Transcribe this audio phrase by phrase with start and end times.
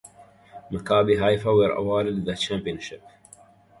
[0.71, 3.03] Maccabi Haifa were awarded the championship.